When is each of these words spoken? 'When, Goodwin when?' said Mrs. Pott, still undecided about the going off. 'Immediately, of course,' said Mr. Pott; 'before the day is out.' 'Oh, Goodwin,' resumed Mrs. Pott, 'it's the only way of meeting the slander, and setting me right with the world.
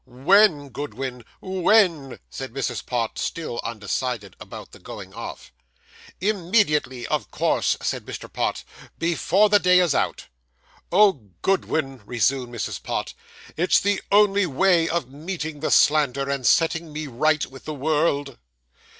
'When, 0.07 0.69
Goodwin 0.69 1.23
when?' 1.41 2.17
said 2.27 2.55
Mrs. 2.55 2.83
Pott, 2.83 3.19
still 3.19 3.61
undecided 3.63 4.35
about 4.39 4.71
the 4.71 4.79
going 4.79 5.13
off. 5.13 5.51
'Immediately, 6.19 7.05
of 7.05 7.29
course,' 7.29 7.77
said 7.83 8.03
Mr. 8.07 8.27
Pott; 8.27 8.63
'before 8.97 9.47
the 9.47 9.59
day 9.59 9.77
is 9.79 9.93
out.' 9.93 10.25
'Oh, 10.91 11.29
Goodwin,' 11.43 12.01
resumed 12.03 12.51
Mrs. 12.51 12.81
Pott, 12.81 13.13
'it's 13.55 13.79
the 13.79 14.01
only 14.11 14.47
way 14.47 14.89
of 14.89 15.11
meeting 15.11 15.59
the 15.59 15.69
slander, 15.69 16.27
and 16.27 16.47
setting 16.47 16.91
me 16.91 17.05
right 17.05 17.45
with 17.45 17.65
the 17.65 17.75
world. 17.75 18.39